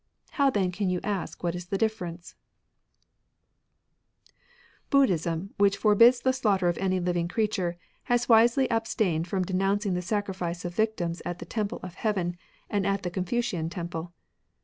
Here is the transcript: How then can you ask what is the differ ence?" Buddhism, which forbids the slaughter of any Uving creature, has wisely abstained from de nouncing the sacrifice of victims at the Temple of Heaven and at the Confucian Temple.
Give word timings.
How 0.31 0.49
then 0.49 0.71
can 0.71 0.89
you 0.89 0.99
ask 1.03 1.43
what 1.43 1.53
is 1.53 1.67
the 1.67 1.77
differ 1.77 2.07
ence?" 2.07 2.33
Buddhism, 4.89 5.51
which 5.59 5.77
forbids 5.77 6.21
the 6.21 6.33
slaughter 6.33 6.67
of 6.67 6.79
any 6.79 6.99
Uving 6.99 7.29
creature, 7.29 7.77
has 8.05 8.27
wisely 8.27 8.67
abstained 8.71 9.27
from 9.27 9.45
de 9.45 9.53
nouncing 9.53 9.93
the 9.93 10.01
sacrifice 10.01 10.65
of 10.65 10.73
victims 10.73 11.21
at 11.23 11.37
the 11.37 11.45
Temple 11.45 11.79
of 11.83 11.93
Heaven 11.93 12.35
and 12.67 12.87
at 12.87 13.03
the 13.03 13.11
Confucian 13.11 13.69
Temple. 13.69 14.11